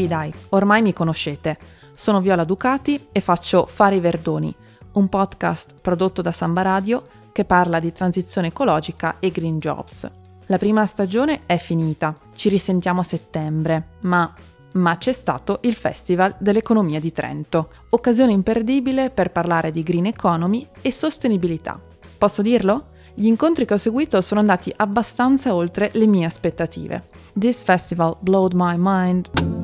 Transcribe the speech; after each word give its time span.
Sì, 0.00 0.06
dai, 0.06 0.32
ormai 0.50 0.80
mi 0.80 0.94
conoscete. 0.94 1.58
Sono 1.92 2.22
Viola 2.22 2.44
Ducati 2.44 3.08
e 3.12 3.20
faccio 3.20 3.66
Fare 3.66 3.96
i 3.96 4.00
Verdoni, 4.00 4.54
un 4.92 5.10
podcast 5.10 5.74
prodotto 5.78 6.22
da 6.22 6.32
Samba 6.32 6.62
Radio 6.62 7.06
che 7.32 7.44
parla 7.44 7.78
di 7.80 7.92
transizione 7.92 8.46
ecologica 8.46 9.16
e 9.18 9.30
green 9.30 9.58
jobs. 9.58 10.10
La 10.46 10.56
prima 10.56 10.86
stagione 10.86 11.42
è 11.44 11.58
finita, 11.58 12.16
ci 12.34 12.48
risentiamo 12.48 13.00
a 13.00 13.04
settembre, 13.04 13.88
ma, 14.00 14.32
ma 14.72 14.96
c'è 14.96 15.12
stato 15.12 15.58
il 15.64 15.74
Festival 15.74 16.34
dell'Economia 16.38 16.98
di 16.98 17.12
Trento, 17.12 17.68
occasione 17.90 18.32
imperdibile 18.32 19.10
per 19.10 19.32
parlare 19.32 19.70
di 19.70 19.82
green 19.82 20.06
economy 20.06 20.66
e 20.80 20.90
sostenibilità. 20.92 21.78
Posso 22.16 22.40
dirlo? 22.40 22.86
Gli 23.12 23.26
incontri 23.26 23.66
che 23.66 23.74
ho 23.74 23.76
seguito 23.76 24.22
sono 24.22 24.40
andati 24.40 24.72
abbastanza 24.74 25.54
oltre 25.54 25.90
le 25.92 26.06
mie 26.06 26.24
aspettative. 26.24 27.06
This 27.38 27.60
festival 27.60 28.16
blowed 28.18 28.54
my 28.54 28.76
mind. 28.78 29.59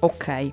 Ok. 0.00 0.52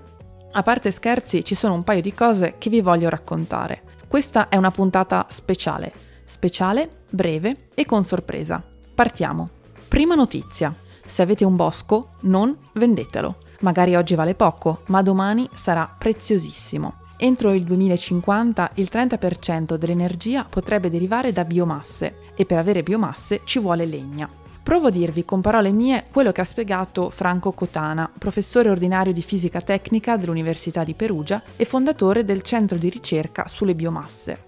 A 0.51 0.63
parte 0.63 0.91
scherzi, 0.91 1.43
ci 1.43 1.55
sono 1.55 1.73
un 1.73 1.83
paio 1.83 2.01
di 2.01 2.13
cose 2.13 2.55
che 2.57 2.69
vi 2.69 2.81
voglio 2.81 3.09
raccontare. 3.09 3.83
Questa 4.07 4.49
è 4.49 4.55
una 4.55 4.71
puntata 4.71 5.25
speciale. 5.29 5.91
Speciale, 6.25 6.89
breve 7.09 7.69
e 7.73 7.85
con 7.85 8.03
sorpresa. 8.03 8.63
Partiamo. 8.93 9.49
Prima 9.87 10.15
notizia. 10.15 10.73
Se 11.05 11.21
avete 11.21 11.45
un 11.45 11.55
bosco, 11.55 12.15
non 12.21 12.55
vendetelo. 12.73 13.37
Magari 13.61 13.95
oggi 13.95 14.15
vale 14.15 14.35
poco, 14.35 14.81
ma 14.87 15.01
domani 15.01 15.49
sarà 15.53 15.93
preziosissimo. 15.97 17.05
Entro 17.17 17.53
il 17.53 17.63
2050 17.63 18.71
il 18.75 18.89
30% 18.91 19.75
dell'energia 19.75 20.45
potrebbe 20.47 20.89
derivare 20.89 21.31
da 21.31 21.45
biomasse 21.45 22.33
e 22.35 22.45
per 22.45 22.57
avere 22.57 22.83
biomasse 22.83 23.41
ci 23.43 23.59
vuole 23.59 23.85
legna. 23.85 24.29
Provo 24.67 24.87
a 24.87 24.89
dirvi 24.89 25.23
con 25.23 25.39
parole 25.39 25.71
mie 25.71 26.07
quello 26.11 26.33
che 26.33 26.41
ha 26.41 26.43
spiegato 26.43 27.09
Franco 27.09 27.53
Cotana, 27.53 28.11
professore 28.19 28.69
ordinario 28.69 29.13
di 29.13 29.21
fisica 29.21 29.61
tecnica 29.61 30.17
dell'Università 30.17 30.83
di 30.83 30.93
Perugia 30.93 31.41
e 31.55 31.63
fondatore 31.63 32.25
del 32.25 32.41
centro 32.41 32.77
di 32.77 32.89
ricerca 32.89 33.47
sulle 33.47 33.75
biomasse. 33.75 34.43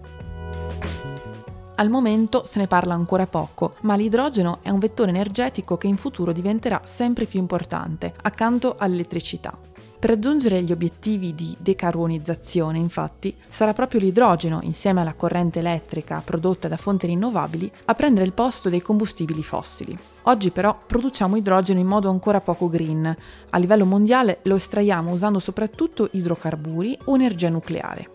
Al 1.76 1.88
momento 1.88 2.44
se 2.44 2.58
ne 2.58 2.66
parla 2.66 2.92
ancora 2.92 3.26
poco, 3.26 3.76
ma 3.80 3.96
l'idrogeno 3.96 4.58
è 4.60 4.68
un 4.68 4.78
vettore 4.78 5.08
energetico 5.08 5.78
che 5.78 5.86
in 5.86 5.96
futuro 5.96 6.32
diventerà 6.32 6.82
sempre 6.84 7.24
più 7.24 7.40
importante, 7.40 8.12
accanto 8.20 8.76
all'elettricità. 8.76 9.56
Per 10.00 10.08
raggiungere 10.08 10.62
gli 10.62 10.72
obiettivi 10.72 11.34
di 11.34 11.54
decarbonizzazione, 11.58 12.78
infatti, 12.78 13.36
sarà 13.50 13.74
proprio 13.74 14.00
l'idrogeno, 14.00 14.60
insieme 14.62 15.02
alla 15.02 15.12
corrente 15.12 15.58
elettrica 15.58 16.22
prodotta 16.24 16.68
da 16.68 16.78
fonti 16.78 17.06
rinnovabili, 17.06 17.70
a 17.84 17.94
prendere 17.94 18.24
il 18.24 18.32
posto 18.32 18.70
dei 18.70 18.80
combustibili 18.80 19.42
fossili. 19.42 19.94
Oggi 20.22 20.52
però 20.52 20.74
produciamo 20.86 21.36
idrogeno 21.36 21.80
in 21.80 21.86
modo 21.86 22.08
ancora 22.08 22.40
poco 22.40 22.70
green. 22.70 23.14
A 23.50 23.58
livello 23.58 23.84
mondiale 23.84 24.38
lo 24.44 24.54
estraiamo 24.54 25.10
usando 25.10 25.38
soprattutto 25.38 26.08
idrocarburi 26.12 27.00
o 27.04 27.14
energia 27.14 27.50
nucleare. 27.50 28.10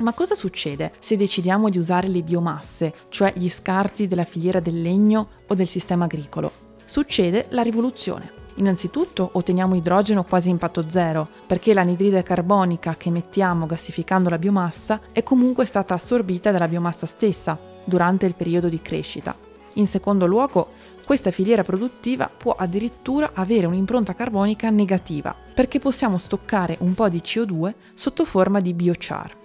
Ma 0.00 0.12
cosa 0.12 0.34
succede 0.34 0.92
se 0.98 1.16
decidiamo 1.16 1.70
di 1.70 1.78
usare 1.78 2.08
le 2.08 2.22
biomasse, 2.22 2.92
cioè 3.08 3.32
gli 3.34 3.48
scarti 3.48 4.06
della 4.06 4.24
filiera 4.24 4.60
del 4.60 4.82
legno 4.82 5.28
o 5.46 5.54
del 5.54 5.66
sistema 5.66 6.04
agricolo? 6.04 6.52
Succede 6.84 7.46
la 7.50 7.62
rivoluzione. 7.62 8.37
Innanzitutto 8.58 9.30
otteniamo 9.32 9.76
idrogeno 9.76 10.24
quasi 10.24 10.50
impatto 10.50 10.90
zero, 10.90 11.28
perché 11.46 11.72
l'anidride 11.72 12.24
carbonica 12.24 12.96
che 12.96 13.08
emettiamo 13.08 13.66
gassificando 13.66 14.28
la 14.28 14.38
biomassa 14.38 15.00
è 15.12 15.22
comunque 15.22 15.64
stata 15.64 15.94
assorbita 15.94 16.50
dalla 16.50 16.66
biomassa 16.66 17.06
stessa 17.06 17.56
durante 17.84 18.26
il 18.26 18.34
periodo 18.34 18.68
di 18.68 18.82
crescita. 18.82 19.36
In 19.74 19.86
secondo 19.86 20.26
luogo, 20.26 20.72
questa 21.04 21.30
filiera 21.30 21.62
produttiva 21.62 22.28
può 22.28 22.52
addirittura 22.52 23.30
avere 23.32 23.66
un'impronta 23.66 24.14
carbonica 24.14 24.70
negativa, 24.70 25.34
perché 25.54 25.78
possiamo 25.78 26.18
stoccare 26.18 26.76
un 26.80 26.94
po' 26.94 27.08
di 27.08 27.18
CO2 27.18 27.72
sotto 27.94 28.24
forma 28.24 28.58
di 28.58 28.74
biochar. 28.74 29.36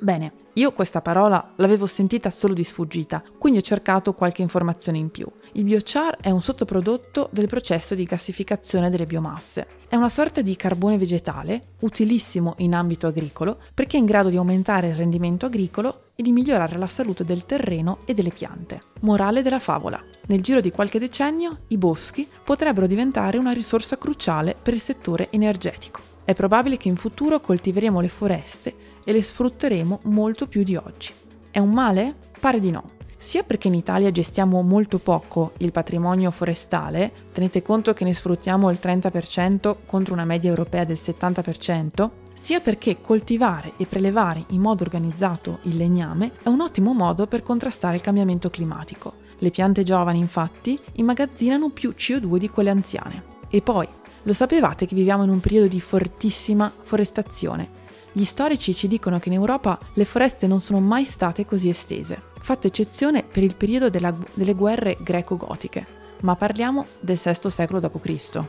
Bene, 0.00 0.32
io 0.56 0.72
questa 0.72 1.00
parola 1.00 1.52
l'avevo 1.56 1.86
sentita 1.86 2.30
solo 2.30 2.54
di 2.54 2.62
sfuggita, 2.62 3.24
quindi 3.38 3.58
ho 3.58 3.62
cercato 3.62 4.14
qualche 4.14 4.42
informazione 4.42 4.98
in 4.98 5.10
più. 5.10 5.26
Il 5.52 5.64
biochar 5.64 6.18
è 6.20 6.30
un 6.30 6.42
sottoprodotto 6.42 7.28
del 7.32 7.48
processo 7.48 7.96
di 7.96 8.04
gassificazione 8.04 8.88
delle 8.88 9.06
biomasse. 9.06 9.66
È 9.88 9.96
una 9.96 10.08
sorta 10.08 10.42
di 10.42 10.54
carbone 10.54 10.96
vegetale, 10.96 11.74
utilissimo 11.80 12.54
in 12.58 12.72
ambito 12.72 13.08
agricolo, 13.08 13.58
perché 13.74 13.96
è 13.96 14.00
in 14.00 14.06
grado 14.06 14.28
di 14.28 14.36
aumentare 14.36 14.90
il 14.90 14.94
rendimento 14.94 15.46
agricolo 15.46 16.10
e 16.14 16.22
di 16.22 16.30
migliorare 16.30 16.78
la 16.78 16.86
salute 16.86 17.24
del 17.24 17.46
terreno 17.46 17.98
e 18.04 18.14
delle 18.14 18.30
piante. 18.30 18.80
Morale 19.00 19.42
della 19.42 19.58
favola. 19.58 20.00
Nel 20.26 20.40
giro 20.40 20.60
di 20.60 20.70
qualche 20.70 21.00
decennio 21.00 21.62
i 21.68 21.78
boschi 21.78 22.28
potrebbero 22.44 22.86
diventare 22.86 23.38
una 23.38 23.50
risorsa 23.50 23.98
cruciale 23.98 24.54
per 24.60 24.74
il 24.74 24.80
settore 24.80 25.30
energetico. 25.32 26.12
È 26.24 26.32
probabile 26.32 26.78
che 26.78 26.88
in 26.88 26.96
futuro 26.96 27.38
coltiveremo 27.38 28.00
le 28.00 28.08
foreste 28.08 28.74
e 29.04 29.12
le 29.12 29.22
sfrutteremo 29.22 30.00
molto 30.04 30.46
più 30.46 30.62
di 30.62 30.76
oggi. 30.76 31.12
È 31.50 31.58
un 31.58 31.70
male? 31.70 32.14
Pare 32.40 32.58
di 32.58 32.70
no. 32.70 32.90
Sia 33.16 33.42
perché 33.42 33.68
in 33.68 33.74
Italia 33.74 34.10
gestiamo 34.10 34.60
molto 34.60 34.98
poco 34.98 35.52
il 35.58 35.72
patrimonio 35.72 36.30
forestale, 36.30 37.10
tenete 37.32 37.62
conto 37.62 37.94
che 37.94 38.04
ne 38.04 38.12
sfruttiamo 38.12 38.70
il 38.70 38.78
30% 38.82 39.76
contro 39.86 40.12
una 40.12 40.26
media 40.26 40.50
europea 40.50 40.84
del 40.84 40.98
70%, 41.00 42.10
sia 42.34 42.60
perché 42.60 43.00
coltivare 43.00 43.72
e 43.78 43.86
prelevare 43.86 44.44
in 44.48 44.60
modo 44.60 44.84
organizzato 44.84 45.60
il 45.62 45.78
legname 45.78 46.32
è 46.42 46.48
un 46.48 46.60
ottimo 46.60 46.92
modo 46.92 47.26
per 47.26 47.42
contrastare 47.42 47.94
il 47.94 48.02
cambiamento 48.02 48.50
climatico. 48.50 49.14
Le 49.38 49.50
piante 49.50 49.84
giovani 49.84 50.18
infatti 50.18 50.78
immagazzinano 50.94 51.70
più 51.70 51.94
CO2 51.96 52.36
di 52.36 52.50
quelle 52.50 52.70
anziane. 52.70 53.22
E 53.48 53.62
poi, 53.62 53.88
lo 54.24 54.32
sapevate 54.32 54.84
che 54.84 54.94
viviamo 54.94 55.22
in 55.22 55.30
un 55.30 55.40
periodo 55.40 55.68
di 55.68 55.80
fortissima 55.80 56.70
forestazione? 56.82 57.82
Gli 58.16 58.22
storici 58.22 58.72
ci 58.72 58.86
dicono 58.86 59.18
che 59.18 59.28
in 59.28 59.34
Europa 59.34 59.76
le 59.94 60.04
foreste 60.04 60.46
non 60.46 60.60
sono 60.60 60.78
mai 60.78 61.04
state 61.04 61.44
così 61.44 61.68
estese, 61.68 62.22
fatta 62.38 62.68
eccezione 62.68 63.24
per 63.24 63.42
il 63.42 63.56
periodo 63.56 63.90
della, 63.90 64.16
delle 64.34 64.54
guerre 64.54 64.96
greco-gotiche, 65.00 65.84
ma 66.20 66.36
parliamo 66.36 66.86
del 67.00 67.18
VI 67.20 67.50
secolo 67.50 67.80
d.C. 67.80 68.44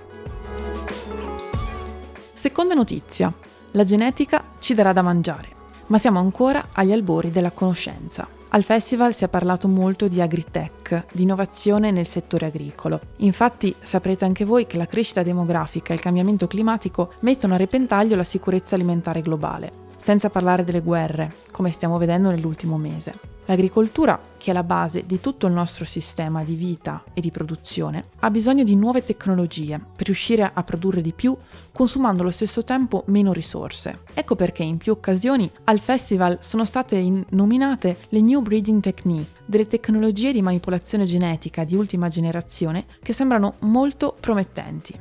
Seconda 2.35 2.75
notizia. 2.75 3.33
La 3.71 3.83
genetica 3.83 4.51
ci 4.59 4.75
darà 4.75 4.93
da 4.93 5.01
mangiare, 5.01 5.47
ma 5.87 5.97
siamo 5.97 6.19
ancora 6.19 6.67
agli 6.71 6.91
albori 6.91 7.31
della 7.31 7.49
conoscenza. 7.49 8.34
Al 8.55 8.63
festival 8.63 9.13
si 9.13 9.25
è 9.25 9.27
parlato 9.27 9.67
molto 9.67 10.07
di 10.07 10.21
agritech, 10.21 11.07
di 11.11 11.23
innovazione 11.23 11.91
nel 11.91 12.07
settore 12.07 12.45
agricolo. 12.45 13.01
Infatti 13.17 13.75
saprete 13.81 14.23
anche 14.23 14.45
voi 14.45 14.65
che 14.65 14.77
la 14.77 14.85
crescita 14.85 15.23
demografica 15.23 15.91
e 15.91 15.95
il 15.95 16.01
cambiamento 16.01 16.47
climatico 16.47 17.11
mettono 17.19 17.55
a 17.55 17.57
repentaglio 17.57 18.15
la 18.15 18.23
sicurezza 18.23 18.75
alimentare 18.75 19.19
globale 19.19 19.83
senza 19.97 20.29
parlare 20.29 20.63
delle 20.63 20.79
guerre, 20.79 21.33
come 21.51 21.71
stiamo 21.71 21.97
vedendo 21.97 22.29
nell'ultimo 22.29 22.77
mese. 22.77 23.34
L'agricoltura, 23.47 24.19
che 24.37 24.49
è 24.49 24.53
la 24.53 24.63
base 24.63 25.05
di 25.05 25.19
tutto 25.19 25.45
il 25.45 25.53
nostro 25.53 25.85
sistema 25.85 26.43
di 26.43 26.55
vita 26.55 27.03
e 27.13 27.21
di 27.21 27.29
produzione, 27.29 28.05
ha 28.19 28.31
bisogno 28.31 28.63
di 28.63 28.75
nuove 28.75 29.03
tecnologie 29.03 29.79
per 29.95 30.07
riuscire 30.07 30.49
a 30.51 30.63
produrre 30.63 31.01
di 31.01 31.13
più, 31.13 31.35
consumando 31.71 32.21
allo 32.21 32.31
stesso 32.31 32.63
tempo 32.63 33.03
meno 33.07 33.33
risorse. 33.33 33.99
Ecco 34.13 34.35
perché 34.35 34.63
in 34.63 34.77
più 34.77 34.91
occasioni 34.91 35.49
al 35.65 35.79
festival 35.79 36.39
sono 36.41 36.65
state 36.65 36.95
in- 36.95 37.23
nominate 37.29 37.97
le 38.09 38.21
New 38.21 38.41
Breeding 38.41 38.81
Technique, 38.81 39.43
delle 39.45 39.67
tecnologie 39.67 40.31
di 40.31 40.41
manipolazione 40.41 41.05
genetica 41.05 41.63
di 41.63 41.75
ultima 41.75 42.07
generazione 42.07 42.85
che 43.01 43.13
sembrano 43.13 43.55
molto 43.59 44.15
promettenti. 44.19 44.99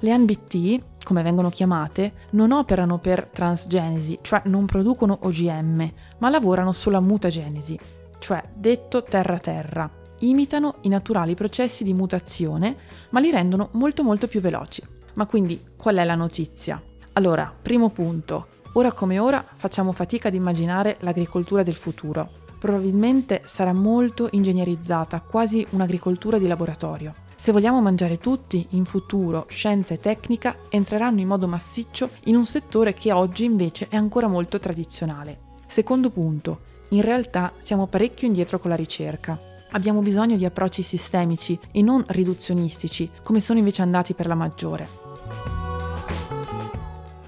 Le 0.00 0.18
NBT 0.18 0.82
come 1.04 1.22
vengono 1.22 1.50
chiamate, 1.50 2.14
non 2.30 2.50
operano 2.50 2.98
per 2.98 3.30
transgenesi, 3.30 4.18
cioè 4.22 4.42
non 4.46 4.66
producono 4.66 5.18
OGM, 5.22 5.92
ma 6.18 6.30
lavorano 6.30 6.72
sulla 6.72 6.98
mutagenesi, 6.98 7.78
cioè 8.18 8.42
detto 8.52 9.04
terra-terra. 9.04 9.88
Imitano 10.20 10.76
i 10.80 10.88
naturali 10.88 11.34
processi 11.34 11.84
di 11.84 11.94
mutazione, 11.94 12.76
ma 13.10 13.20
li 13.20 13.30
rendono 13.30 13.68
molto 13.72 14.02
molto 14.02 14.26
più 14.26 14.40
veloci. 14.40 14.82
Ma 15.14 15.26
quindi 15.26 15.62
qual 15.76 15.96
è 15.96 16.04
la 16.04 16.16
notizia? 16.16 16.82
Allora, 17.12 17.54
primo 17.60 17.90
punto, 17.90 18.48
ora 18.72 18.90
come 18.90 19.18
ora 19.18 19.44
facciamo 19.54 19.92
fatica 19.92 20.28
ad 20.28 20.34
immaginare 20.34 20.96
l'agricoltura 21.00 21.62
del 21.62 21.76
futuro. 21.76 22.42
Probabilmente 22.58 23.42
sarà 23.44 23.72
molto 23.72 24.28
ingegnerizzata, 24.32 25.20
quasi 25.20 25.64
un'agricoltura 25.70 26.38
di 26.38 26.46
laboratorio. 26.46 27.14
Se 27.44 27.52
vogliamo 27.52 27.82
mangiare 27.82 28.16
tutti, 28.16 28.68
in 28.70 28.86
futuro 28.86 29.44
scienza 29.50 29.92
e 29.92 30.00
tecnica 30.00 30.60
entreranno 30.70 31.20
in 31.20 31.26
modo 31.26 31.46
massiccio 31.46 32.08
in 32.24 32.36
un 32.36 32.46
settore 32.46 32.94
che 32.94 33.12
oggi 33.12 33.44
invece 33.44 33.88
è 33.88 33.96
ancora 33.96 34.28
molto 34.28 34.58
tradizionale. 34.58 35.36
Secondo 35.66 36.08
punto, 36.08 36.60
in 36.88 37.02
realtà 37.02 37.52
siamo 37.58 37.86
parecchio 37.86 38.26
indietro 38.26 38.58
con 38.58 38.70
la 38.70 38.76
ricerca. 38.76 39.38
Abbiamo 39.72 40.00
bisogno 40.00 40.38
di 40.38 40.46
approcci 40.46 40.82
sistemici 40.82 41.60
e 41.70 41.82
non 41.82 42.02
riduzionistici, 42.06 43.10
come 43.22 43.40
sono 43.40 43.58
invece 43.58 43.82
andati 43.82 44.14
per 44.14 44.26
la 44.26 44.34
maggiore. 44.34 44.88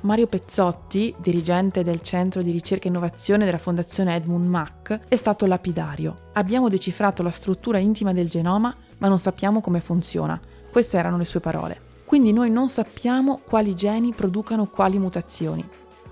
Mario 0.07 0.29
Pezzotti, 0.29 1.13
dirigente 1.19 1.83
del 1.83 2.01
Centro 2.01 2.41
di 2.41 2.53
Ricerca 2.53 2.85
e 2.85 2.91
Innovazione 2.91 3.45
della 3.45 3.59
Fondazione 3.59 4.15
Edmund 4.15 4.47
Mack, 4.47 5.01
è 5.09 5.17
stato 5.17 5.47
lapidario. 5.47 6.29
Abbiamo 6.35 6.69
decifrato 6.69 7.25
la 7.25 7.33
struttura 7.33 7.79
intima 7.79 8.13
del 8.13 8.29
genoma, 8.29 8.73
ma 8.99 9.09
non 9.09 9.19
sappiamo 9.19 9.61
come 9.61 9.81
funziona. 9.81 10.41
Queste 10.71 10.97
erano 10.97 11.19
le 11.19 11.25
sue 11.25 11.41
parole. 11.41 11.81
Quindi 12.05 12.33
noi 12.33 12.51
non 12.51 12.69
sappiamo 12.69 13.41
quali 13.45 13.75
geni 13.75 14.15
producano 14.15 14.69
quali 14.69 14.97
mutazioni. 15.01 15.69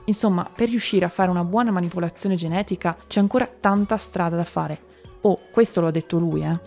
Insomma, 0.07 0.51
per 0.53 0.71
riuscire 0.71 1.05
a 1.05 1.09
fare 1.09 1.31
una 1.31 1.45
buona 1.45 1.71
manipolazione 1.71 2.35
genetica 2.35 2.97
c'è 3.07 3.21
ancora 3.21 3.47
tanta 3.47 3.97
strada 3.97 4.35
da 4.35 4.45
fare. 4.45 4.81
Oh, 5.21 5.39
questo 5.53 5.81
lo 5.81 5.87
ha 5.87 5.93
detto 5.93 6.19
lui, 6.19 6.43
eh. 6.43 6.59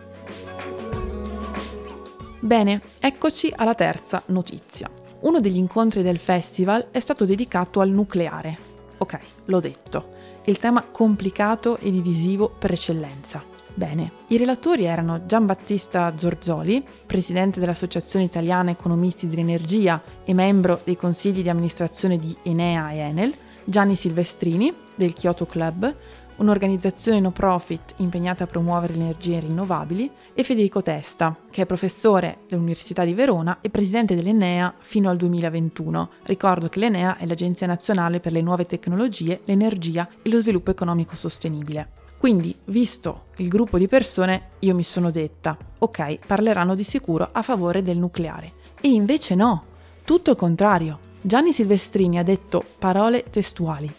Bene, 2.39 2.81
eccoci 2.99 3.51
alla 3.53 3.75
terza 3.75 4.23
notizia. 4.27 4.89
Uno 5.19 5.39
degli 5.39 5.57
incontri 5.57 6.03
del 6.03 6.19
festival 6.19 6.89
è 6.91 6.99
stato 6.99 7.25
dedicato 7.25 7.79
al 7.79 7.89
nucleare. 7.89 8.57
Ok, 8.99 9.19
l'ho 9.45 9.59
detto, 9.59 10.09
il 10.45 10.59
tema 10.59 10.83
complicato 10.83 11.77
e 11.77 11.89
divisivo 11.89 12.49
per 12.49 12.71
eccellenza. 12.71 13.43
Bene, 13.73 14.11
i 14.27 14.37
relatori 14.37 14.85
erano 14.85 15.25
Giambattista 15.25 16.17
Zorzoli, 16.17 16.83
presidente 17.05 17.59
dell'Associazione 17.59 18.25
Italiana 18.25 18.71
Economisti 18.71 19.27
dell'Energia 19.27 20.01
e 20.23 20.33
membro 20.33 20.81
dei 20.83 20.95
consigli 20.95 21.41
di 21.41 21.49
amministrazione 21.49 22.17
di 22.17 22.35
Enea 22.43 22.91
e 22.91 22.97
Enel, 22.97 23.33
Gianni 23.65 23.95
Silvestrini, 23.95 24.73
del 24.95 25.13
Kyoto 25.13 25.45
Club, 25.45 25.95
un'organizzazione 26.37 27.19
no 27.19 27.31
profit 27.31 27.93
impegnata 27.97 28.43
a 28.43 28.47
promuovere 28.47 28.93
le 28.93 29.01
energie 29.01 29.39
rinnovabili, 29.39 30.09
e 30.33 30.43
Federico 30.43 30.81
Testa, 30.81 31.35
che 31.49 31.61
è 31.61 31.65
professore 31.65 32.39
dell'Università 32.47 33.03
di 33.03 33.13
Verona 33.13 33.59
e 33.61 33.69
presidente 33.69 34.15
dell'Enea 34.15 34.73
fino 34.79 35.09
al 35.09 35.17
2021. 35.17 36.09
Ricordo 36.23 36.69
che 36.69 36.79
l'Enea 36.79 37.17
è 37.17 37.25
l'Agenzia 37.25 37.67
Nazionale 37.67 38.19
per 38.19 38.31
le 38.31 38.41
Nuove 38.41 38.65
Tecnologie, 38.65 39.41
l'Energia 39.45 40.07
e 40.21 40.29
lo 40.29 40.39
Sviluppo 40.39 40.71
Economico 40.71 41.15
Sostenibile. 41.15 41.89
Quindi, 42.17 42.55
visto 42.65 43.25
il 43.37 43.47
gruppo 43.47 43.77
di 43.77 43.87
persone, 43.87 44.49
io 44.59 44.73
mi 44.73 44.83
sono 44.83 45.11
detta, 45.11 45.55
ok, 45.77 46.19
parleranno 46.25 46.73
di 46.73 46.83
sicuro 46.83 47.29
a 47.31 47.41
favore 47.43 47.83
del 47.83 47.97
nucleare. 47.97 48.53
E 48.81 48.89
invece 48.89 49.35
no, 49.35 49.63
tutto 50.03 50.31
il 50.31 50.37
contrario. 50.37 50.99
Gianni 51.21 51.53
Silvestrini 51.53 52.17
ha 52.17 52.23
detto 52.23 52.63
parole 52.79 53.25
testuali. 53.29 53.91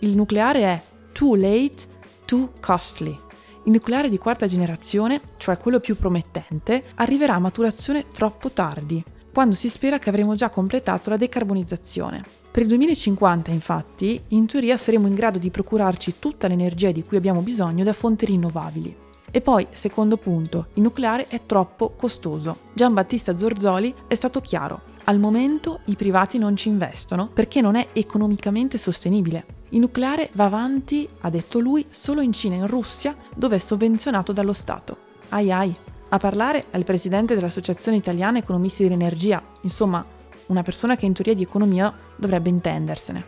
Il 0.00 0.14
nucleare 0.16 0.60
è 0.62 0.82
too 1.16 1.34
late, 1.34 1.86
too 2.26 2.52
costly. 2.60 3.18
Il 3.64 3.72
nucleare 3.72 4.10
di 4.10 4.18
quarta 4.18 4.46
generazione, 4.46 5.22
cioè 5.38 5.56
quello 5.56 5.80
più 5.80 5.96
promettente, 5.96 6.84
arriverà 6.96 7.36
a 7.36 7.38
maturazione 7.38 8.10
troppo 8.12 8.50
tardi, 8.50 9.02
quando 9.32 9.54
si 9.54 9.70
spera 9.70 9.98
che 9.98 10.10
avremo 10.10 10.34
già 10.34 10.50
completato 10.50 11.08
la 11.08 11.16
decarbonizzazione. 11.16 12.22
Per 12.50 12.60
il 12.60 12.68
2050, 12.68 13.50
infatti, 13.50 14.22
in 14.28 14.44
teoria 14.44 14.76
saremo 14.76 15.06
in 15.06 15.14
grado 15.14 15.38
di 15.38 15.50
procurarci 15.50 16.16
tutta 16.18 16.48
l'energia 16.48 16.92
di 16.92 17.02
cui 17.02 17.16
abbiamo 17.16 17.40
bisogno 17.40 17.82
da 17.82 17.94
fonti 17.94 18.26
rinnovabili. 18.26 18.94
E 19.30 19.40
poi, 19.40 19.66
secondo 19.72 20.18
punto, 20.18 20.66
il 20.74 20.82
nucleare 20.82 21.28
è 21.28 21.46
troppo 21.46 21.94
costoso. 21.96 22.58
Gian 22.74 22.92
Battista 22.92 23.34
Zorzoli 23.34 23.94
è 24.06 24.14
stato 24.14 24.42
chiaro. 24.42 24.94
Al 25.08 25.20
momento 25.20 25.82
i 25.84 25.94
privati 25.94 26.36
non 26.36 26.56
ci 26.56 26.66
investono 26.66 27.28
perché 27.32 27.60
non 27.60 27.76
è 27.76 27.90
economicamente 27.92 28.76
sostenibile. 28.76 29.46
Il 29.68 29.78
nucleare 29.78 30.30
va 30.32 30.46
avanti, 30.46 31.08
ha 31.20 31.30
detto 31.30 31.60
lui, 31.60 31.86
solo 31.90 32.22
in 32.22 32.32
Cina 32.32 32.56
e 32.56 32.58
in 32.58 32.66
Russia, 32.66 33.14
dove 33.36 33.54
è 33.54 33.58
sovvenzionato 33.60 34.32
dallo 34.32 34.52
Stato. 34.52 34.96
Ai 35.28 35.52
ai. 35.52 35.72
A 36.08 36.16
parlare 36.16 36.70
è 36.70 36.76
il 36.76 36.82
presidente 36.82 37.36
dell'Associazione 37.36 37.96
Italiana 37.96 38.38
Economisti 38.38 38.82
dell'Energia, 38.82 39.40
insomma, 39.60 40.04
una 40.46 40.62
persona 40.62 40.96
che 40.96 41.06
in 41.06 41.12
teoria 41.12 41.34
di 41.34 41.42
economia 41.42 41.94
dovrebbe 42.16 42.48
intendersene. 42.48 43.26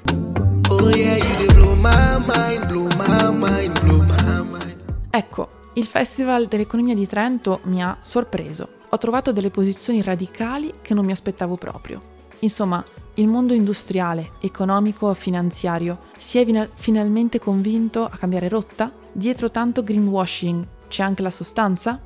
Ecco, 5.10 5.48
il 5.78 5.86
Festival 5.86 6.46
dell'Economia 6.46 6.96
di 6.96 7.06
Trento 7.06 7.60
mi 7.64 7.80
ha 7.80 7.96
sorpreso. 8.00 8.68
Ho 8.88 8.98
trovato 8.98 9.30
delle 9.30 9.50
posizioni 9.50 10.02
radicali 10.02 10.74
che 10.82 10.92
non 10.92 11.04
mi 11.04 11.12
aspettavo 11.12 11.54
proprio. 11.54 12.02
Insomma, 12.40 12.84
il 13.14 13.28
mondo 13.28 13.54
industriale, 13.54 14.32
economico 14.40 15.08
e 15.08 15.14
finanziario 15.14 15.98
si 16.16 16.38
è 16.38 16.68
finalmente 16.74 17.38
convinto 17.38 18.04
a 18.04 18.16
cambiare 18.16 18.48
rotta? 18.48 18.92
Dietro 19.12 19.52
tanto 19.52 19.84
greenwashing 19.84 20.66
c'è 20.88 21.04
anche 21.04 21.22
la 21.22 21.30
sostanza? 21.30 22.00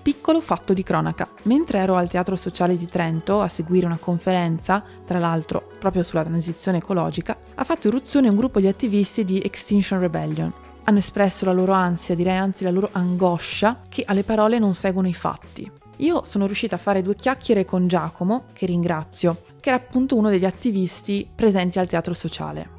Piccolo 0.00 0.40
fatto 0.40 0.72
di 0.72 0.82
cronaca. 0.82 1.28
Mentre 1.42 1.78
ero 1.80 1.96
al 1.96 2.08
Teatro 2.08 2.36
Sociale 2.36 2.78
di 2.78 2.88
Trento 2.88 3.42
a 3.42 3.48
seguire 3.48 3.84
una 3.84 3.98
conferenza, 3.98 4.82
tra 5.04 5.18
l'altro 5.18 5.72
proprio 5.78 6.02
sulla 6.02 6.24
transizione 6.24 6.78
ecologica, 6.78 7.36
ha 7.54 7.64
fatto 7.64 7.88
irruzione 7.88 8.30
un 8.30 8.36
gruppo 8.36 8.60
di 8.60 8.66
attivisti 8.66 9.26
di 9.26 9.40
Extinction 9.40 10.00
Rebellion. 10.00 10.68
Hanno 10.84 10.98
espresso 10.98 11.44
la 11.44 11.52
loro 11.52 11.72
ansia, 11.72 12.14
direi 12.14 12.36
anzi 12.36 12.64
la 12.64 12.70
loro 12.70 12.88
angoscia, 12.92 13.82
che 13.88 14.04
alle 14.06 14.24
parole 14.24 14.58
non 14.58 14.74
seguono 14.74 15.08
i 15.08 15.14
fatti. 15.14 15.70
Io 15.96 16.24
sono 16.24 16.46
riuscita 16.46 16.76
a 16.76 16.78
fare 16.78 17.02
due 17.02 17.14
chiacchiere 17.14 17.64
con 17.64 17.86
Giacomo, 17.86 18.46
che 18.52 18.66
ringrazio, 18.66 19.42
che 19.60 19.68
era 19.68 19.78
appunto 19.78 20.16
uno 20.16 20.30
degli 20.30 20.46
attivisti 20.46 21.28
presenti 21.32 21.78
al 21.78 21.88
teatro 21.88 22.14
sociale. 22.14 22.78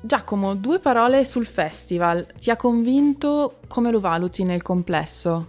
Giacomo, 0.00 0.54
due 0.54 0.80
parole 0.80 1.24
sul 1.24 1.46
festival. 1.46 2.26
Ti 2.38 2.50
ha 2.50 2.56
convinto? 2.56 3.60
Come 3.68 3.90
lo 3.90 4.00
valuti 4.00 4.44
nel 4.44 4.62
complesso? 4.62 5.48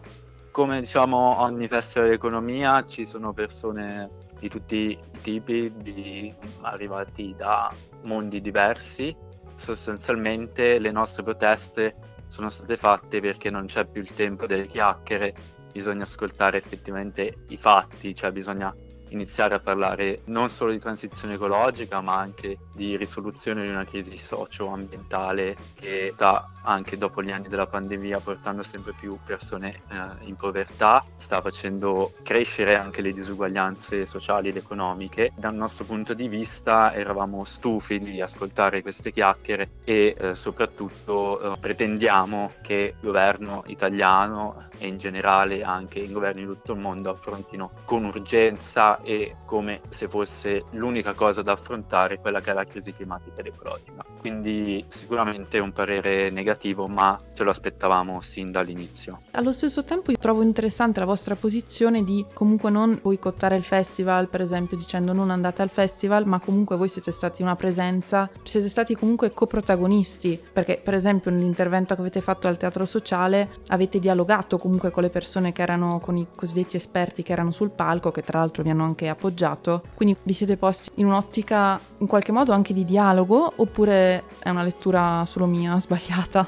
Come 0.51 0.79
diciamo 0.79 1.41
ogni 1.41 1.67
festival 1.67 2.09
di 2.09 2.15
economia 2.15 2.85
ci 2.87 3.05
sono 3.05 3.33
persone 3.33 4.09
di 4.45 4.49
tutti 4.49 4.75
i 4.75 4.99
tipi, 5.21 5.73
di, 5.75 6.33
arrivati 6.61 7.33
da 7.35 7.73
mondi 8.03 8.41
diversi. 8.41 9.15
Sostanzialmente 9.55 10.79
le 10.79 10.91
nostre 10.91 11.23
proteste 11.23 11.95
sono 12.27 12.49
state 12.49 12.77
fatte 12.77 13.21
perché 13.21 13.49
non 13.49 13.65
c'è 13.65 13.85
più 13.85 14.01
il 14.01 14.13
tempo 14.13 14.45
delle 14.45 14.67
chiacchiere, 14.67 15.33
bisogna 15.71 16.03
ascoltare 16.03 16.57
effettivamente 16.57 17.45
i 17.49 17.57
fatti, 17.57 18.13
cioè 18.13 18.31
bisogna 18.31 18.75
iniziare 19.09 19.55
a 19.55 19.59
parlare 19.59 20.21
non 20.25 20.49
solo 20.49 20.71
di 20.71 20.79
transizione 20.79 21.35
ecologica 21.35 22.01
ma 22.01 22.17
anche 22.17 22.57
di 22.73 22.97
risoluzione 22.97 23.61
di 23.61 23.69
una 23.69 23.85
crisi 23.85 24.17
socio-ambientale 24.17 25.55
che 25.75 26.11
sta 26.13 26.49
anche 26.65 26.97
dopo 26.97 27.21
gli 27.21 27.31
anni 27.31 27.47
della 27.47 27.67
pandemia 27.67 28.19
portando 28.19 28.63
sempre 28.63 28.93
più 28.93 29.17
persone 29.23 29.81
eh, 29.89 30.27
in 30.27 30.35
povertà, 30.35 31.03
sta 31.17 31.41
facendo 31.41 32.13
crescere 32.23 32.75
anche 32.75 33.01
le 33.01 33.13
disuguaglianze 33.13 34.05
sociali 34.05 34.49
ed 34.49 34.57
economiche. 34.57 35.31
Dal 35.35 35.55
nostro 35.55 35.85
punto 35.85 36.13
di 36.13 36.27
vista 36.27 36.93
eravamo 36.93 37.43
stufi 37.43 37.99
di 37.99 38.21
ascoltare 38.21 38.81
queste 38.81 39.11
chiacchiere 39.11 39.69
e 39.83 40.15
eh, 40.17 40.35
soprattutto 40.35 41.53
eh, 41.53 41.59
pretendiamo 41.59 42.51
che 42.61 42.93
il 42.95 43.05
governo 43.05 43.63
italiano 43.67 44.67
e 44.77 44.87
in 44.87 44.97
generale 44.97 45.63
anche 45.63 45.99
i 45.99 46.11
governi 46.11 46.41
di 46.41 46.47
tutto 46.47 46.73
il 46.73 46.79
mondo 46.79 47.09
affrontino 47.09 47.71
con 47.85 48.05
urgenza 48.05 48.99
e 49.01 49.37
come 49.45 49.81
se 49.89 50.07
fosse 50.07 50.63
l'unica 50.71 51.13
cosa 51.13 51.41
da 51.41 51.53
affrontare 51.53 52.19
quella 52.19 52.41
che 52.41 52.51
è 52.51 52.53
la 52.53 52.65
crisi 52.65 52.93
climatica 52.93 53.39
ed 53.39 53.47
ecologica. 53.47 54.03
Quindi 54.19 54.83
sicuramente 54.87 55.59
un 55.59 55.71
parere 55.71 56.29
negativo, 56.29 56.54
ma 56.87 57.19
ce 57.33 57.43
lo 57.43 57.51
aspettavamo 57.51 58.21
sin 58.21 58.51
dall'inizio. 58.51 59.21
Allo 59.31 59.51
stesso 59.51 59.83
tempo 59.83 60.11
io 60.11 60.17
trovo 60.17 60.41
interessante 60.41 60.99
la 60.99 61.05
vostra 61.05 61.35
posizione 61.35 62.03
di 62.03 62.25
comunque 62.33 62.69
non 62.69 62.97
boicottare 63.01 63.55
il 63.55 63.63
festival, 63.63 64.29
per 64.29 64.41
esempio 64.41 64.77
dicendo 64.77 65.13
non 65.13 65.29
andate 65.29 65.61
al 65.61 65.69
festival, 65.69 66.25
ma 66.25 66.39
comunque 66.39 66.75
voi 66.75 66.87
siete 66.87 67.11
stati 67.11 67.41
una 67.41 67.55
presenza, 67.55 68.29
siete 68.43 68.69
stati 68.69 68.95
comunque 68.95 69.31
coprotagonisti, 69.31 70.41
perché 70.51 70.79
per 70.81 70.93
esempio 70.93 71.31
nell'intervento 71.31 71.93
che 71.95 72.01
avete 72.01 72.21
fatto 72.21 72.47
al 72.47 72.57
teatro 72.57 72.85
sociale 72.85 73.49
avete 73.67 73.99
dialogato 73.99 74.57
comunque 74.57 74.91
con 74.91 75.03
le 75.03 75.09
persone 75.09 75.51
che 75.51 75.61
erano 75.61 75.99
con 75.99 76.17
i 76.17 76.27
cosiddetti 76.33 76.77
esperti 76.77 77.23
che 77.23 77.33
erano 77.33 77.51
sul 77.51 77.69
palco, 77.69 78.11
che 78.11 78.23
tra 78.23 78.39
l'altro 78.39 78.63
vi 78.63 78.69
hanno 78.69 78.83
anche 78.83 79.07
appoggiato. 79.07 79.83
Quindi 79.93 80.15
vi 80.23 80.33
siete 80.33 80.57
posti 80.57 80.91
in 80.95 81.05
un'ottica 81.05 81.79
in 81.99 82.07
qualche 82.07 82.31
modo 82.31 82.51
anche 82.51 82.73
di 82.73 82.85
dialogo 82.85 83.53
oppure 83.55 84.23
è 84.39 84.49
una 84.49 84.63
lettura 84.63 85.23
solo 85.25 85.45
mia 85.45 85.77
sbagliata? 85.79 86.44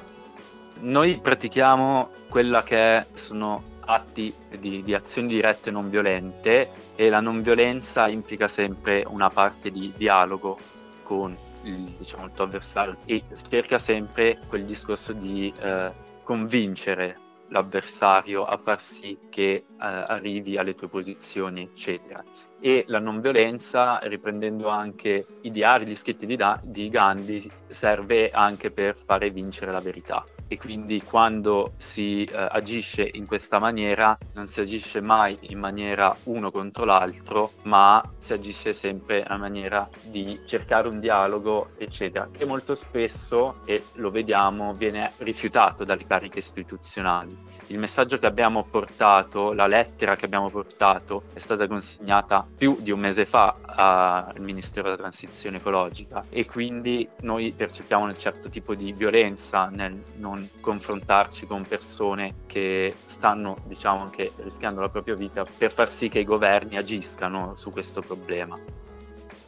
Noi 0.79 1.19
pratichiamo 1.19 2.09
quella 2.29 2.63
che 2.63 3.05
sono 3.13 3.75
atti 3.85 4.33
di, 4.59 4.83
di, 4.83 4.93
azioni 4.93 5.27
dirette 5.29 5.71
non 5.71 5.89
violente 5.89 6.69
e 6.95 7.09
la 7.09 7.19
non 7.19 7.41
violenza 7.41 8.07
implica 8.07 8.47
sempre 8.47 9.03
una 9.07 9.29
parte 9.29 9.71
di 9.71 9.93
dialogo 9.95 10.57
con 11.03 11.35
il, 11.63 11.95
diciamo, 11.97 12.25
il 12.25 12.31
tuo 12.33 12.43
avversario 12.43 12.97
e 13.05 13.23
cerca 13.49 13.79
sempre 13.79 14.39
quel 14.47 14.65
discorso 14.65 15.13
di 15.13 15.53
eh, 15.59 15.91
convincere 16.23 17.17
l'avversario 17.49 18.43
a 18.45 18.57
far 18.57 18.81
sì 18.81 19.17
che 19.29 19.51
eh, 19.51 19.65
arrivi 19.77 20.57
alle 20.57 20.75
tue 20.75 20.89
posizioni, 20.89 21.61
eccetera. 21.63 22.23
e 22.59 22.85
la 22.87 22.99
non 22.99 23.21
violenza, 23.21 23.99
riprendendo 24.03 24.67
anche 24.67 25.25
i 25.41 25.51
diari, 25.51 25.85
gli 25.87 25.95
scritti 25.95 26.25
di, 26.25 26.35
da- 26.35 26.59
di 26.63 26.89
Gandhi, 26.89 27.49
serve 27.69 28.31
anche 28.31 28.71
per 28.71 28.95
fare 28.97 29.29
vincere 29.29 29.71
la 29.71 29.79
verità 29.81 30.23
e 30.47 30.57
quindi 30.57 31.01
quando 31.03 31.73
si 31.77 32.23
eh, 32.23 32.47
agisce 32.51 33.09
in 33.13 33.25
questa 33.25 33.59
maniera 33.59 34.17
non 34.33 34.47
si 34.47 34.61
agisce 34.61 35.01
mai 35.01 35.37
in 35.41 35.59
maniera 35.59 36.15
uno 36.23 36.51
contro 36.51 36.85
l'altro, 36.85 37.51
ma 37.63 38.01
si 38.17 38.33
agisce 38.33 38.73
sempre 38.73 39.25
in 39.29 39.37
maniera 39.39 39.89
di 40.01 40.39
cercare 40.45 40.87
un 40.87 40.99
dialogo, 40.99 41.71
eccetera, 41.77 42.29
che 42.31 42.45
molto 42.45 42.75
spesso, 42.75 43.57
e 43.65 43.83
lo 43.95 44.09
vediamo, 44.09 44.73
viene 44.73 45.11
rifiutato 45.17 45.83
dalle 45.83 46.05
cariche 46.05 46.39
istituzionali. 46.39 47.36
Il 47.69 47.79
messaggio 47.79 48.17
che 48.17 48.25
abbiamo 48.25 48.63
portato, 48.63 49.51
la 49.51 49.67
lettera 49.67 50.15
che 50.15 50.23
abbiamo 50.23 50.49
portato, 50.49 51.23
è 51.33 51.39
stata 51.39 51.67
consegnata 51.67 52.47
più 52.57 52.77
di 52.79 52.91
un 52.91 52.99
mese 52.99 53.25
fa 53.25 53.57
al 53.65 54.39
Ministero 54.39 54.83
della 54.83 54.95
Transizione 54.95 55.57
Ecologica 55.57 56.23
e 56.29 56.45
quindi 56.45 57.05
noi 57.21 57.51
percepiamo 57.53 58.05
un 58.05 58.17
certo 58.17 58.47
tipo 58.47 58.73
di 58.73 58.93
violenza 58.93 59.67
nel 59.67 60.01
non 60.15 60.47
confrontarci 60.61 61.45
con 61.45 61.65
persone 61.65 62.35
che 62.45 62.95
stanno, 63.05 63.57
diciamo, 63.65 64.01
anche 64.01 64.31
rischiando 64.37 64.79
la 64.79 64.89
propria 64.89 65.15
vita 65.15 65.43
per 65.43 65.73
far 65.73 65.91
sì 65.91 66.07
che 66.07 66.19
i 66.19 66.25
governi 66.25 66.77
agiscano 66.77 67.53
su 67.57 67.71
questo 67.71 67.99
problema. 67.99 68.57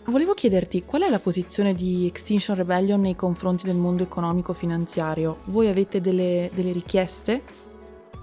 Volevo 0.06 0.34
chiederti 0.34 0.84
qual 0.84 1.04
è 1.04 1.10
la 1.10 1.20
posizione 1.20 1.74
di 1.74 2.06
Extinction 2.06 2.58
Rebellion 2.58 3.00
nei 3.00 3.16
confronti 3.16 3.66
del 3.66 3.76
mondo 3.76 4.04
economico-finanziario? 4.04 5.38
Voi 5.46 5.68
avete 5.68 6.02
delle, 6.02 6.50
delle 6.54 6.74
richieste? 6.74 7.68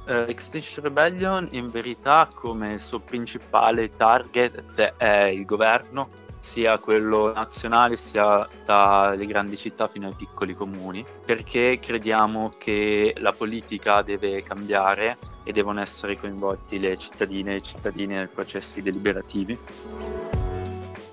Uh, 0.06 0.24
Extinction 0.28 0.84
Rebellion 0.84 1.48
in 1.50 1.68
verità 1.68 2.28
come 2.32 2.78
suo 2.78 3.00
principale 3.00 3.88
target 3.88 4.94
è 4.96 5.24
il 5.24 5.44
governo, 5.44 6.08
sia 6.46 6.78
quello 6.78 7.32
nazionale 7.32 7.96
sia 7.96 8.48
dalle 8.64 9.26
grandi 9.26 9.56
città 9.56 9.88
fino 9.88 10.06
ai 10.06 10.14
piccoli 10.14 10.54
comuni, 10.54 11.04
perché 11.24 11.80
crediamo 11.80 12.54
che 12.56 13.14
la 13.18 13.32
politica 13.32 14.02
deve 14.02 14.42
cambiare 14.44 15.18
e 15.42 15.50
devono 15.50 15.80
essere 15.80 16.16
coinvolti 16.16 16.78
le 16.78 16.96
cittadine 16.96 17.54
e 17.54 17.56
i 17.56 17.62
cittadini 17.62 18.14
nei 18.14 18.28
processi 18.28 18.82
deliberativi. 18.82 19.58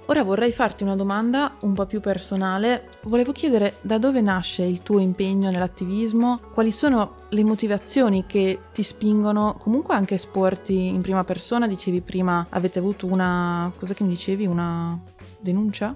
Ora 0.07 0.21
vorrei 0.23 0.51
farti 0.51 0.83
una 0.83 0.97
domanda 0.97 1.55
un 1.61 1.73
po' 1.73 1.85
più 1.85 2.01
personale. 2.01 2.89
Volevo 3.03 3.31
chiedere 3.31 3.75
da 3.81 3.97
dove 3.97 4.19
nasce 4.19 4.63
il 4.63 4.83
tuo 4.83 4.99
impegno 4.99 5.49
nell'attivismo, 5.49 6.41
quali 6.51 6.73
sono 6.73 7.15
le 7.29 7.43
motivazioni 7.43 8.25
che 8.25 8.59
ti 8.73 8.83
spingono 8.83 9.55
comunque 9.57 9.95
anche 9.95 10.13
a 10.13 10.17
esporti 10.17 10.87
in 10.87 11.01
prima 11.01 11.23
persona. 11.23 11.67
Dicevi 11.67 12.01
prima, 12.01 12.45
avete 12.49 12.79
avuto 12.79 13.07
una... 13.07 13.71
cosa 13.77 13.93
che 13.93 14.03
mi 14.03 14.09
dicevi? 14.09 14.45
Una 14.45 14.99
denuncia? 15.39 15.95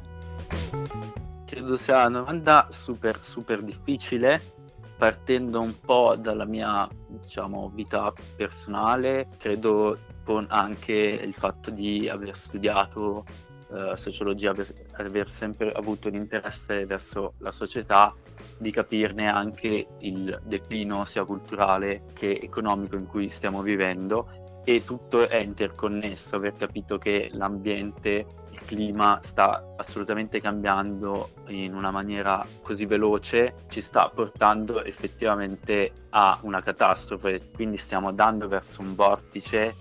Credo 1.45 1.75
sia 1.75 2.07
una 2.07 2.19
domanda 2.19 2.67
super 2.71 3.19
super 3.21 3.61
difficile 3.61 4.55
partendo 4.97 5.61
un 5.61 5.79
po' 5.79 6.15
dalla 6.17 6.45
mia 6.45 6.89
diciamo, 7.07 7.69
vita 7.73 8.11
personale, 8.35 9.27
credo 9.37 9.97
con 10.23 10.45
anche 10.49 10.93
il 10.93 11.33
fatto 11.33 11.69
di 11.69 12.09
aver 12.09 12.35
studiato 12.35 13.23
uh, 13.69 13.95
sociologia, 13.95 14.51
aver, 14.51 14.67
aver 14.93 15.29
sempre 15.29 15.71
avuto 15.71 16.07
un 16.07 16.15
interesse 16.15 16.85
verso 16.85 17.33
la 17.39 17.51
società, 17.51 18.13
di 18.57 18.71
capirne 18.71 19.27
anche 19.27 19.87
il 19.99 20.39
declino 20.43 21.05
sia 21.05 21.23
culturale 21.23 22.03
che 22.13 22.39
economico 22.41 22.95
in 22.95 23.07
cui 23.07 23.29
stiamo 23.29 23.61
vivendo 23.61 24.47
e 24.69 24.83
tutto 24.83 25.29
è 25.29 25.37
interconnesso, 25.37 26.35
aver 26.35 26.51
capito 26.51 26.97
che 26.97 27.29
l'ambiente, 27.31 28.25
il 28.51 28.59
clima 28.65 29.17
sta 29.21 29.75
assolutamente 29.77 30.41
cambiando 30.41 31.29
in 31.47 31.73
una 31.73 31.89
maniera 31.89 32.45
così 32.61 32.85
veloce, 32.85 33.53
ci 33.69 33.79
sta 33.79 34.09
portando 34.09 34.83
effettivamente 34.83 35.93
a 36.09 36.37
una 36.41 36.61
catastrofe, 36.61 37.49
quindi 37.53 37.77
stiamo 37.77 38.09
andando 38.09 38.49
verso 38.49 38.81
un 38.81 38.93
vortice 38.93 39.73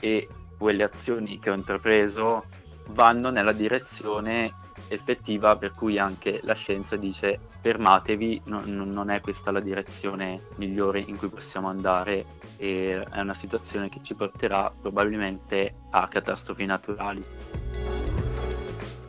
e 0.00 0.26
quelle 0.56 0.84
azioni 0.84 1.38
che 1.38 1.50
ho 1.50 1.54
intrapreso 1.54 2.44
vanno 2.88 3.30
nella 3.30 3.52
direzione 3.52 4.52
effettiva 4.88 5.56
per 5.56 5.72
cui 5.72 5.98
anche 5.98 6.40
la 6.42 6.54
scienza 6.54 6.96
dice 6.96 7.38
fermatevi, 7.60 8.42
no, 8.46 8.62
non 8.64 9.10
è 9.10 9.20
questa 9.20 9.50
la 9.50 9.60
direzione 9.60 10.48
migliore 10.56 11.00
in 11.00 11.16
cui 11.16 11.28
possiamo 11.28 11.68
andare 11.68 12.26
e 12.56 13.02
è 13.02 13.20
una 13.20 13.34
situazione 13.34 13.88
che 13.88 14.00
ci 14.02 14.14
porterà 14.14 14.70
probabilmente 14.80 15.74
a 15.90 16.06
catastrofi 16.08 16.66
naturali. 16.66 17.24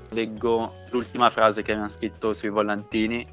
Leggo 0.10 0.74
l'ultima 0.92 1.30
frase 1.30 1.62
che 1.62 1.72
abbiamo 1.72 1.90
scritto 1.90 2.34
sui 2.34 2.50
volantini, 2.50 3.26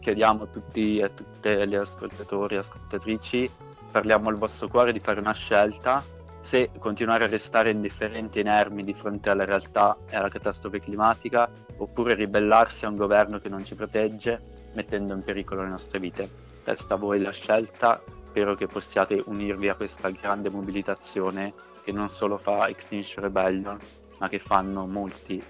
chiediamo 0.00 0.44
a 0.44 0.46
tutti 0.46 0.98
e 0.98 1.04
a 1.04 1.08
tutte 1.10 1.66
le 1.66 1.76
ascoltatori 1.76 2.54
e 2.54 2.58
ascoltatrici, 2.58 3.50
parliamo 3.90 4.30
al 4.30 4.36
vostro 4.36 4.68
cuore 4.68 4.92
di 4.92 5.00
fare 5.00 5.20
una 5.20 5.34
scelta 5.34 6.02
se 6.46 6.70
continuare 6.78 7.24
a 7.24 7.26
restare 7.26 7.70
indifferenti 7.70 8.38
e 8.38 8.42
inermi 8.42 8.84
di 8.84 8.94
fronte 8.94 9.30
alla 9.30 9.44
realtà 9.44 9.96
e 10.08 10.14
alla 10.14 10.28
catastrofe 10.28 10.78
climatica, 10.78 11.50
oppure 11.78 12.14
ribellarsi 12.14 12.84
a 12.84 12.88
un 12.88 12.96
governo 12.96 13.40
che 13.40 13.48
non 13.48 13.64
ci 13.64 13.74
protegge, 13.74 14.40
mettendo 14.74 15.12
in 15.12 15.24
pericolo 15.24 15.62
le 15.62 15.70
nostre 15.70 15.98
vite. 15.98 16.30
Resta 16.62 16.94
a 16.94 16.98
voi 16.98 17.20
la 17.20 17.32
scelta, 17.32 18.00
spero 18.26 18.54
che 18.54 18.68
possiate 18.68 19.20
unirvi 19.26 19.68
a 19.68 19.74
questa 19.74 20.08
grande 20.10 20.48
mobilitazione 20.48 21.52
che 21.82 21.90
non 21.90 22.08
solo 22.08 22.38
fa 22.38 22.68
Extinction 22.68 23.24
Rebellion, 23.24 23.78
ma 24.18 24.28
che 24.28 24.38
fanno 24.38 24.86
molti. 24.86 25.42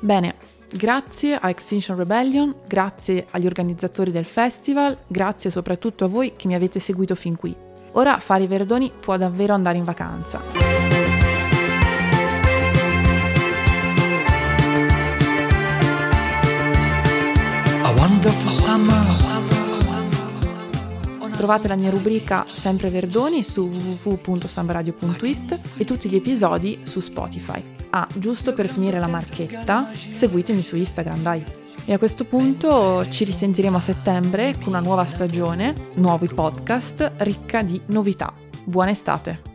Bene, 0.00 0.36
Grazie 0.70 1.36
a 1.36 1.48
Extinction 1.48 1.96
Rebellion, 1.96 2.54
grazie 2.66 3.26
agli 3.30 3.46
organizzatori 3.46 4.10
del 4.10 4.26
festival, 4.26 4.96
grazie 5.06 5.50
soprattutto 5.50 6.04
a 6.04 6.08
voi 6.08 6.34
che 6.36 6.46
mi 6.46 6.54
avete 6.54 6.78
seguito 6.78 7.14
fin 7.14 7.36
qui. 7.36 7.54
Ora 7.92 8.18
Fari 8.18 8.46
Verdoni 8.46 8.92
può 9.00 9.16
davvero 9.16 9.54
andare 9.54 9.78
in 9.78 9.84
vacanza. 9.84 10.67
Trovate 21.38 21.68
la 21.68 21.76
mia 21.76 21.90
rubrica 21.90 22.44
Sempre 22.48 22.90
Verdoni 22.90 23.44
su 23.44 23.70
www.sambaradio.it 24.02 25.76
e 25.76 25.84
tutti 25.84 26.08
gli 26.08 26.16
episodi 26.16 26.80
su 26.82 26.98
Spotify. 26.98 27.62
Ah, 27.90 28.08
giusto 28.12 28.52
per 28.52 28.68
finire 28.68 28.98
la 28.98 29.06
marchetta, 29.06 29.88
seguitemi 29.92 30.64
su 30.64 30.74
Instagram, 30.74 31.22
dai. 31.22 31.44
E 31.84 31.92
a 31.92 31.98
questo 31.98 32.24
punto 32.24 33.08
ci 33.10 33.22
risentiremo 33.22 33.76
a 33.76 33.80
settembre 33.80 34.54
con 34.54 34.70
una 34.70 34.80
nuova 34.80 35.06
stagione, 35.06 35.74
nuovi 35.94 36.26
podcast 36.26 37.12
ricca 37.18 37.62
di 37.62 37.80
novità. 37.86 38.32
Buona 38.64 38.90
estate! 38.90 39.47